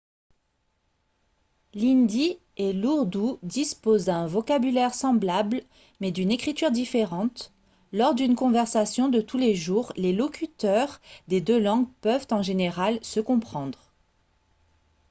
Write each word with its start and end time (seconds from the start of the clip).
l'hindi 1.75 2.39
et 2.57 2.73
l'ourdou 2.73 3.37
disposent 3.43 4.05
d'un 4.05 4.25
vocabulaire 4.25 4.95
semblable 4.95 5.61
mais 5.99 6.09
d'une 6.11 6.31
écriture 6.31 6.71
différente 6.71 7.53
lors 7.93 8.15
d'une 8.15 8.35
conversation 8.35 9.09
de 9.09 9.21
tous 9.21 9.37
les 9.37 9.53
jours 9.53 9.93
les 9.97 10.11
locuteurs 10.13 10.99
des 11.27 11.39
deux 11.39 11.59
langues 11.59 11.87
peuvent 12.01 12.25
en 12.31 12.41
général 12.41 12.97
se 13.03 13.19
comprendre 13.19 13.93